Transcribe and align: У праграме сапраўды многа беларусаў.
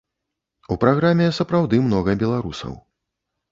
У 0.75 0.77
праграме 0.83 1.27
сапраўды 1.39 1.83
многа 1.87 2.17
беларусаў. 2.25 2.73